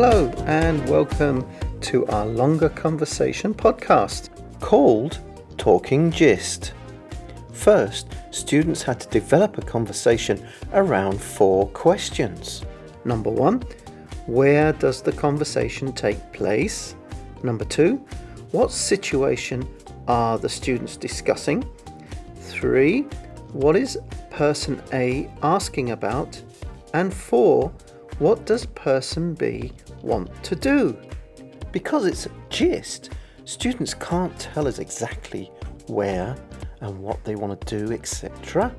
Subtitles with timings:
[0.00, 1.44] Hello, and welcome
[1.80, 4.30] to our longer conversation podcast
[4.60, 5.18] called
[5.56, 6.72] Talking Gist.
[7.52, 12.64] First, students had to develop a conversation around four questions.
[13.04, 13.64] Number one,
[14.26, 16.94] where does the conversation take place?
[17.42, 17.96] Number two,
[18.52, 19.68] what situation
[20.06, 21.68] are the students discussing?
[22.36, 23.00] Three,
[23.52, 23.98] what is
[24.30, 26.40] person A asking about?
[26.94, 27.72] And four,
[28.20, 30.96] what does person B want to do?
[31.72, 33.10] Because it's a gist,
[33.44, 35.50] students can't tell us exactly
[35.86, 36.36] where
[36.80, 38.74] and what they want to do, etc.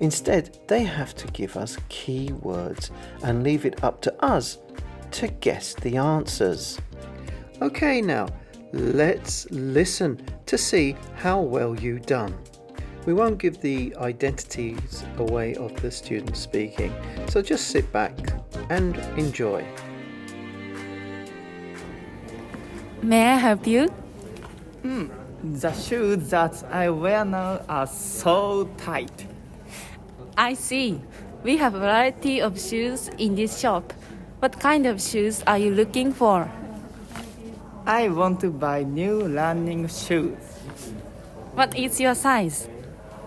[0.00, 2.90] Instead, they have to give us key words
[3.22, 4.58] and leave it up to us
[5.12, 6.80] to guess the answers.
[7.62, 8.28] Okay, now
[8.72, 12.36] let's listen to see how well you have done.
[13.06, 16.92] We won't give the identities away of the students speaking,
[17.28, 18.16] so just sit back
[18.70, 19.64] and enjoy.
[23.04, 23.88] May I help you?
[24.80, 25.08] Hmm,
[25.42, 29.26] the shoes that I wear now are so tight.
[30.38, 31.02] I see.
[31.42, 33.92] We have a variety of shoes in this shop.
[34.38, 36.50] What kind of shoes are you looking for?
[37.84, 40.38] I want to buy new running shoes.
[41.52, 42.70] What is your size?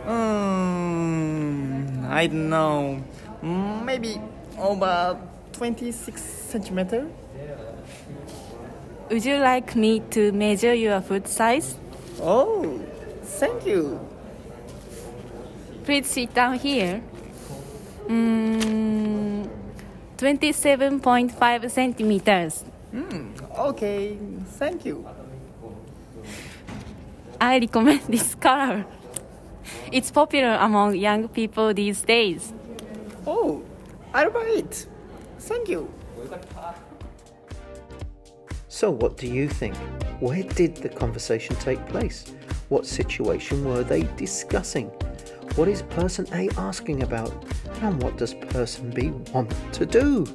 [0.07, 3.03] Um, I don't know.
[3.43, 4.19] Maybe
[4.57, 5.19] over
[5.53, 7.05] 26 centimeter.
[9.09, 11.77] Would you like me to measure your foot size?
[12.21, 12.79] Oh,
[13.23, 13.99] thank you.
[15.85, 17.01] Please sit down here.
[18.07, 19.47] Mm,
[20.17, 22.65] 27.5 centimeters.
[22.93, 23.31] Mm,
[23.71, 24.17] okay,
[24.59, 25.07] thank you.
[27.39, 28.85] I recommend this color.
[29.91, 32.51] It's popular among young people these days.
[33.25, 33.63] Oh,
[34.13, 34.87] I'll buy it.
[35.39, 35.87] Thank you.
[38.77, 39.75] So, what do you think?
[40.19, 42.31] Where did the conversation take place?
[42.69, 44.89] What situation were they discussing?
[45.55, 47.33] What is person A asking about?
[47.81, 50.27] And what does person B want to do?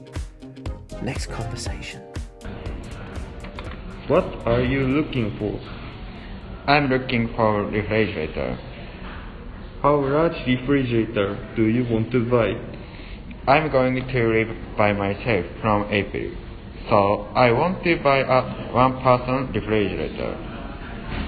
[1.03, 2.03] Next conversation.
[4.09, 5.61] What are you looking for?
[6.67, 8.59] I'm looking for refrigerator.
[9.83, 12.61] How large refrigerator do you want to buy?
[13.47, 16.33] I'm going to live by myself from April,
[16.89, 20.35] so I want to buy a one-person refrigerator.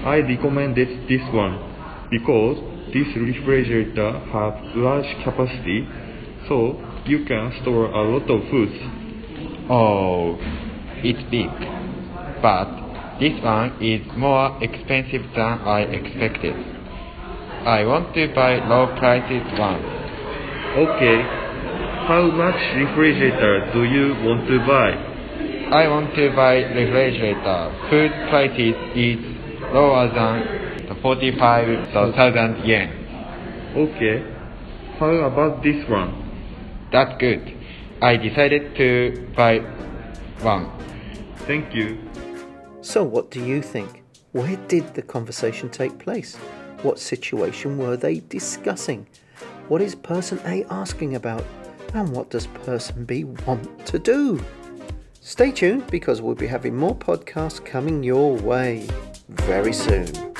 [0.05, 2.57] I recommended this one because
[2.93, 5.87] this refrigerator has large capacity,
[6.47, 8.77] so you can store a lot of foods.
[9.69, 10.37] Oh,
[11.03, 11.49] it's big,
[12.41, 16.55] but this one is more expensive than I expected.
[17.65, 19.81] I want to buy low priced one.
[20.77, 21.21] Okay,
[22.05, 25.14] how much refrigerator do you want to buy?
[25.71, 27.73] I want to buy refrigerator.
[27.89, 29.17] Food prices is
[29.73, 32.89] lower than 45,000 yen.
[33.75, 34.23] Okay.
[34.99, 36.13] How about this one?
[36.91, 37.51] That's good.
[38.01, 39.59] I decided to buy
[40.41, 40.69] one.
[41.47, 41.97] Thank you.
[42.81, 44.03] So, what do you think?
[44.33, 46.35] Where did the conversation take place?
[46.83, 49.07] What situation were they discussing?
[49.67, 51.43] What is person A asking about?
[51.95, 54.39] And what does person B want to do?
[55.27, 58.87] Stay tuned because we'll be having more podcasts coming your way
[59.27, 60.34] very soon.